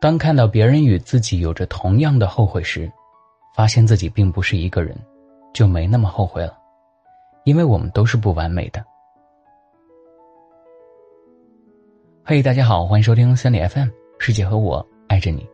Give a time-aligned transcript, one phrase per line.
[0.00, 2.90] 当看到别人与自己有着同样的后悔时，
[3.54, 4.96] 发现自己并不是一个人，
[5.52, 6.56] 就没那么后悔了，
[7.44, 8.82] 因为我们都是不完美的。
[12.24, 13.88] 嘿，大家好，欢迎收听三里 FM，
[14.18, 15.46] 世界和我爱着你，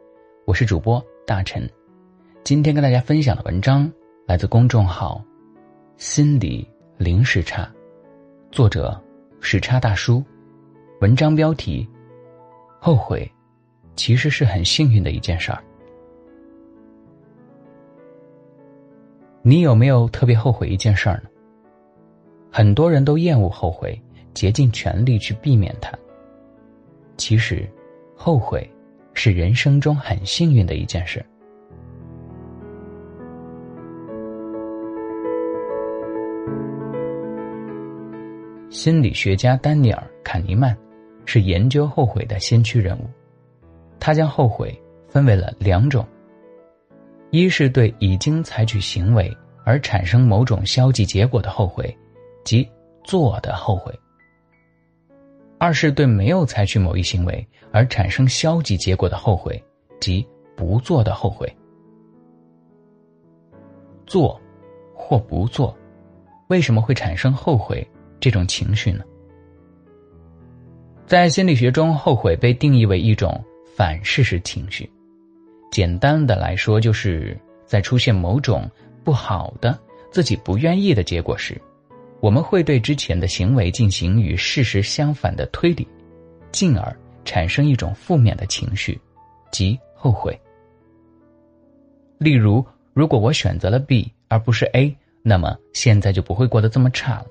[0.44, 1.68] 我是主播大陈。
[2.44, 3.90] 今天跟大家分享的文章
[4.28, 5.20] 来自公众号
[5.98, 7.68] “心理零时差”，
[8.52, 8.96] 作者
[9.40, 10.22] 时差大叔。
[11.00, 11.88] 文章标题：
[12.80, 13.28] 后悔。
[13.96, 15.58] 其实是很幸运的一件事儿。
[19.42, 21.30] 你有没有特别后悔一件事儿呢？
[22.50, 24.00] 很多人都厌恶后悔，
[24.34, 25.92] 竭尽全力去避免它。
[27.16, 27.68] 其实，
[28.14, 28.68] 后悔
[29.14, 31.24] 是人生中很幸运的一件事。
[38.68, 40.76] 心理学家丹尼尔·坎尼曼
[41.24, 43.04] 是研究后悔的先驱人物。
[43.98, 44.76] 他将后悔
[45.08, 46.06] 分为了两种：
[47.30, 51.96] 一是对已经采取行为而产生某种消极结果的后悔，
[52.44, 52.68] 即
[53.02, 53.92] 做的后悔；
[55.58, 59.60] 二是对没有采取某一行为而产生消极结果的后悔，
[59.98, 61.52] 即不做的后悔。
[64.06, 64.40] 做
[64.94, 65.76] 或不做，
[66.48, 67.84] 为什么会产生后悔
[68.20, 69.02] 这种情绪呢？
[71.06, 73.42] 在心理学中，后悔被定义为一种。
[73.76, 74.90] 反事实情绪，
[75.70, 78.66] 简单的来说，就是在出现某种
[79.04, 79.78] 不好的、
[80.10, 81.60] 自己不愿意的结果时，
[82.20, 85.86] 我们会对之前的行为进行与事实相反的推理，
[86.50, 88.98] 进而产生一种负面的情绪，
[89.52, 90.40] 即后悔。
[92.16, 97.26] 例如，如果我选择了 B 而不是 A，那么现在就不会过得这么差了。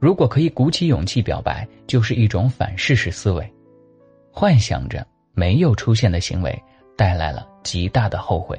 [0.00, 3.52] 如果可以鼓起勇气表白，就是一种反事实思维，
[4.32, 5.06] 幻想着。
[5.36, 6.62] 没有出现的行为
[6.96, 8.58] 带来了极大的后悔，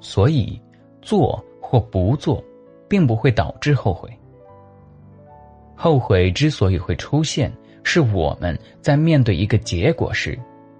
[0.00, 0.60] 所以
[1.00, 2.42] 做或不做，
[2.88, 4.10] 并不会导致后悔。
[5.76, 7.52] 后悔之所以会出现，
[7.84, 10.36] 是我们在面对一个结果时，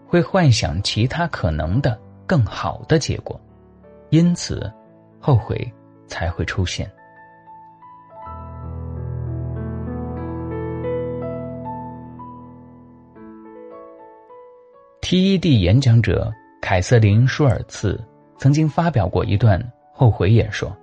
[0.08, 1.96] 会幻想其他可能的
[2.26, 3.40] 更好的结果，
[4.10, 4.68] 因此
[5.20, 5.72] 后悔
[6.08, 6.90] 才会出现。
[15.14, 16.28] TED 演讲者
[16.60, 18.02] 凯瑟琳·舒尔茨
[18.36, 20.76] 曾经发表过一段后悔演说。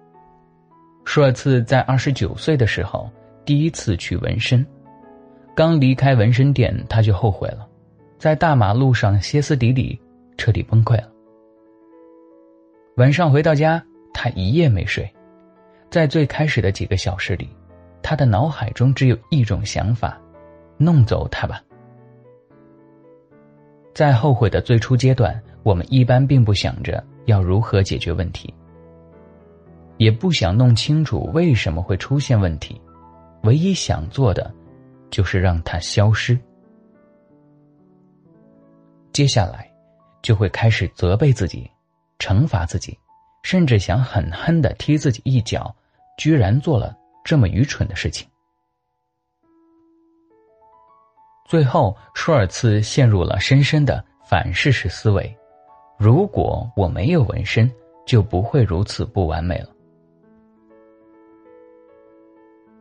[1.04, 3.12] 舒尔茨在二十九岁的时候
[3.44, 4.66] 第一次去纹身，
[5.54, 7.68] 刚离开纹身店，他就后悔了，
[8.18, 10.00] 在大马路上歇斯底里，
[10.38, 11.12] 彻底崩溃了。
[12.96, 15.14] 晚上回到家，他一夜没睡，
[15.90, 17.50] 在最开始的几个小时里，
[18.02, 20.18] 他的脑海中只有一种想法：
[20.78, 21.62] 弄走他吧。
[23.94, 28.54] 在后悔的最初阶段，我们一般并不想着要如何解决问题，
[29.98, 32.80] 也不想弄清楚为什么会出现问题，
[33.44, 34.52] 唯一想做的，
[35.10, 36.40] 就是让它消失。
[39.12, 39.70] 接下来，
[40.22, 41.70] 就会开始责备自己，
[42.18, 42.98] 惩罚自己，
[43.44, 45.76] 甚至想狠狠的踢自己一脚，
[46.18, 48.26] 居然做了这么愚蠢的事情。
[51.52, 55.38] 最后，舒尔茨陷入了深深的反事实思维。
[55.98, 57.70] 如果我没有纹身，
[58.06, 59.68] 就不会如此不完美了。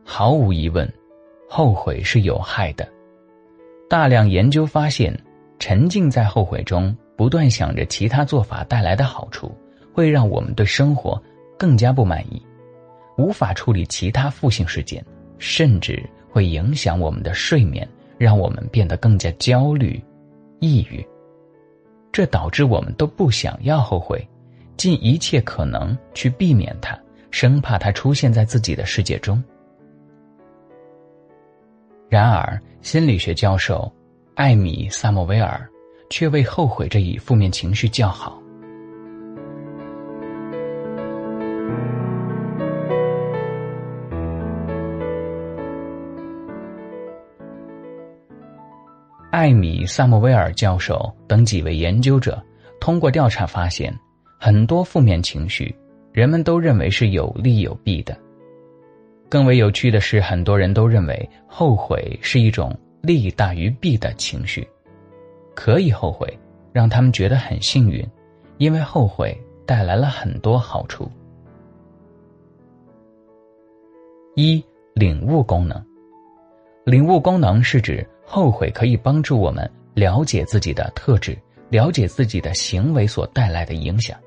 [0.05, 0.89] 毫无疑问，
[1.49, 2.87] 后悔是有害的。
[3.89, 5.13] 大量研究发现，
[5.59, 9.53] 沉浸在后悔中，不断想着其他做法带来的好处，
[9.91, 11.21] 会让我们对生活
[11.59, 12.41] 更加不满意，
[13.17, 15.05] 无法处理其他负性事件，
[15.39, 17.85] 甚至会影响我们的睡眠。
[18.21, 19.99] 让我们变得更加焦虑、
[20.59, 21.03] 抑郁，
[22.11, 24.23] 这导致我们都不想要后悔，
[24.77, 26.95] 尽一切可能去避免它，
[27.31, 29.43] 生怕它出现在自己的世界中。
[32.09, 33.91] 然而，心理学教授
[34.35, 35.67] 艾米·萨莫维尔
[36.11, 38.39] 却为后悔这一负面情绪叫好。
[49.31, 52.43] 艾米·萨莫威尔教授等几位研究者
[52.81, 53.97] 通过调查发现，
[54.37, 55.73] 很多负面情绪，
[56.11, 58.13] 人们都认为是有利有弊的。
[59.29, 64.67] 更为有趣的是，很多人都认为后悔是一种利大于弊的情绪，
[65.55, 66.37] 可以后悔，
[66.73, 68.05] 让他们觉得很幸运，
[68.57, 69.33] 因为后悔
[69.65, 71.09] 带来了很多好处。
[74.35, 74.61] 一、
[74.93, 75.81] 领悟功能。
[76.83, 78.05] 领悟功能是指。
[78.33, 81.37] 后悔可以帮助我们了解自己的特质，
[81.67, 84.17] 了解自己的行为所带来的影响。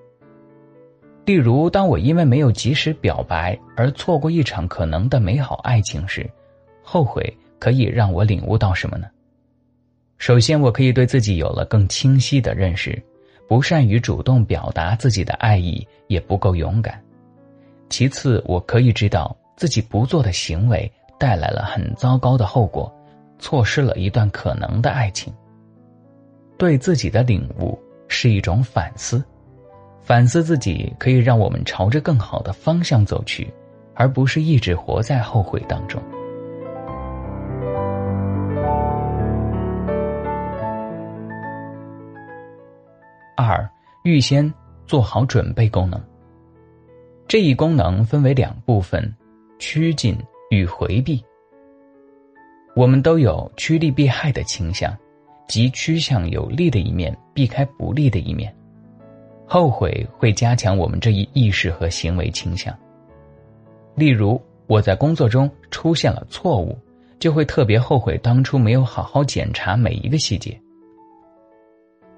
[1.24, 6.30] 例如，当我因为没有及时表白而错过一场可能的美好爱情时，
[6.82, 9.06] 后悔可以让我领悟到什么呢？
[10.18, 13.02] 首先，我可以对自己有了更清晰的认识，
[13.48, 17.02] 不善于主动表达自己的爱意，也不够勇敢。
[17.88, 22.94] 其次，我可以知道自己不做的行为带来了很糟糕的后果，
[23.38, 25.32] 错失了一段可能的爱情。
[26.56, 27.78] 对自己的领悟
[28.08, 29.22] 是一种反思，
[30.00, 33.52] 反思自己可以让我们朝着更好的方向走去，
[33.94, 36.00] 而不是一直活在后悔当中。
[43.36, 43.68] 二，
[44.04, 44.50] 预先
[44.86, 46.00] 做好准备功能。
[47.26, 49.12] 这一功能分为两部分：
[49.58, 50.16] 趋近
[50.50, 51.22] 与回避。
[52.74, 54.92] 我们都有趋利避害的倾向，
[55.48, 58.54] 即趋向有利的一面，避开不利的一面。
[59.46, 62.76] 后悔会加强我们这一意识和行为倾向。
[63.94, 66.76] 例如，我在工作中出现了错误，
[67.20, 70.58] 就会特别后悔当初没有好好检查每一个细节。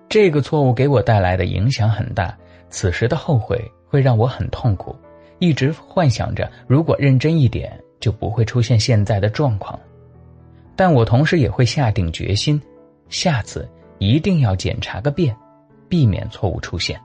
[0.08, 2.34] 这个错误给我带来的影响很大，
[2.70, 4.96] 此时的后悔会让我很痛苦，
[5.38, 9.78] 一直幻想着如果认真一点就不会出现现在的状况。
[10.76, 12.60] 但我同时也会下定决心，
[13.08, 13.68] 下次
[13.98, 15.34] 一定要检查个遍，
[15.88, 17.00] 避免错误出现。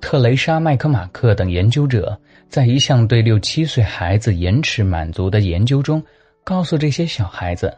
[0.00, 2.18] 特蕾莎·麦克马克等研究者
[2.48, 6.02] 在一项对六七岁孩子延迟满足的研究中，
[6.44, 7.76] 告诉这些小孩子。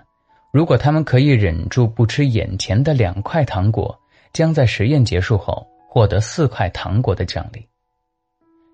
[0.52, 3.98] 如果他们可以忍住不吃眼前的两块糖果，
[4.32, 7.66] 将在实验结束后获得四块糖果的奖励。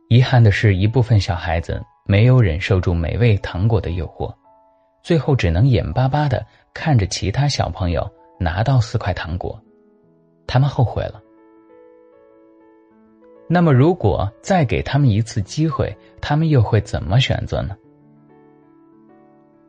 [0.09, 4.33] 遗憾的是，一部分小孩子没有忍受住美味糖果的诱惑，
[5.03, 8.09] 最后只能眼巴巴的看着其他小朋友
[8.41, 9.61] 拿到四块糖果，
[10.47, 11.23] 他们后悔了。
[13.49, 17.77] 那么，如果再给他们一次机会，他们又会怎么选择呢？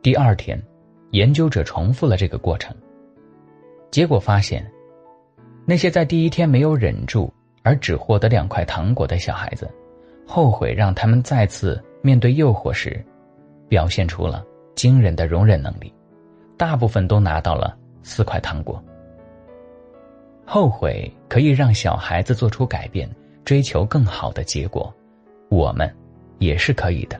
[0.02, 0.60] 第二天。
[1.12, 2.76] 研究者重复了这个过程，
[3.90, 4.70] 结果发现，
[5.64, 7.32] 那些在第一天没有忍住
[7.62, 9.66] 而只获得两块糖果的小孩子，
[10.30, 13.02] 后悔让他们再次面对诱惑时，
[13.66, 14.44] 表现出了
[14.74, 15.90] 惊人的容忍能力，
[16.58, 18.80] 大部分都拿到了四块糖果。
[20.44, 23.08] 后悔可以让小孩子做出改变，
[23.42, 24.94] 追求更好的结果，
[25.48, 25.90] 我们
[26.38, 27.18] 也是可以的。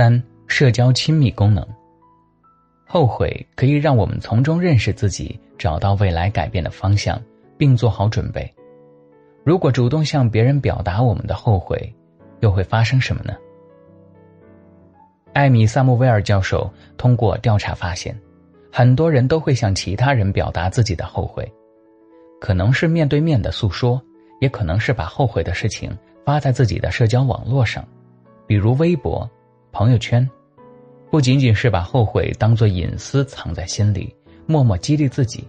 [0.00, 1.62] 三、社交亲密功能。
[2.86, 7.20] 后悔可以让我们从中认识自己，找到未来改变的方向，
[7.58, 8.50] 并做好准备。
[9.44, 11.94] 如果主动向别人表达我们的后悔，
[12.38, 13.34] 又会发生什么呢？
[15.34, 18.18] 艾米·萨穆威尔教授通过调查发现，
[18.72, 21.46] 很多人都会向其他人表达自己的后悔，
[22.40, 24.00] 可能是面对面的诉说，
[24.40, 27.86] 也可能是把后悔的事情发在自己的社交网络上，
[28.46, 29.30] 比如微博。
[29.80, 30.28] 朋友圈，
[31.10, 35.42] 不仅仅是把后悔当作隐私藏在心里，默默激励自己，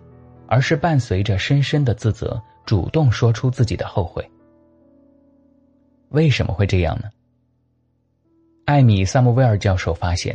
[0.47, 4.25] 而是伴随着深深的自责，主动说出自己的后悔。
[6.11, 7.09] 为什么会这样呢？
[8.63, 10.33] 艾米·萨姆威尔教授发现，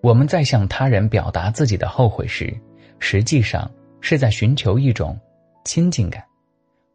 [0.00, 2.52] 我们在向他人表达自己的后悔时，
[2.98, 5.16] 实际上是在寻求一种
[5.64, 6.20] 亲近感，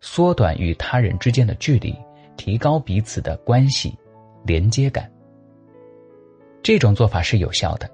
[0.02, 1.96] 缩短与他人之间的距离，
[2.36, 3.98] 提高彼此的关系
[4.44, 5.10] 连接感。
[6.64, 7.90] 这种做法是有效的，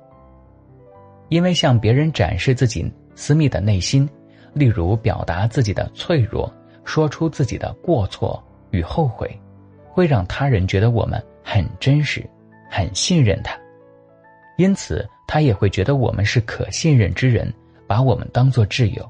[1.30, 4.08] 因为向别人展示自己私密的内心，
[4.54, 6.52] 例如表达自己的脆弱，
[6.84, 9.30] 说出自己的过错与后悔，
[9.90, 12.28] 会让他人觉得我们很真实，
[12.70, 13.58] 很信任他，
[14.58, 17.54] 因此他也会觉得我们是可信任之人，
[17.88, 19.10] 把我们当做挚友。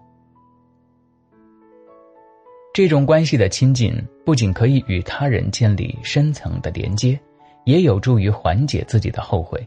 [2.74, 3.92] 这种关系的亲近，
[4.24, 7.20] 不仅可以与他人建立深层的连接。
[7.68, 9.62] 也有助于缓解自己的后悔，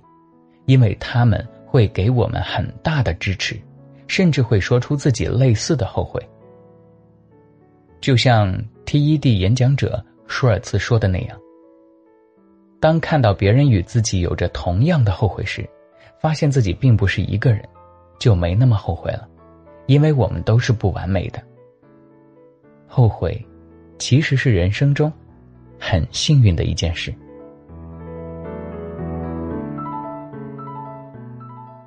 [0.65, 3.61] 因为他们会给我们很大的支持，
[4.07, 6.19] 甚至会说出自己类似的后悔。
[8.01, 11.39] 就像 TED 演讲者舒尔茨说的那样
[12.81, 15.69] ：“当看到别人与自己有着同样的后悔时，
[16.19, 17.63] 发现自己并不是一个人，
[18.19, 19.29] 就没那么后悔了，
[19.85, 21.43] 因为我们都是不完美的。
[22.87, 23.47] 后悔，
[23.99, 25.13] 其实是人生中
[25.79, 27.15] 很幸运的一件事。”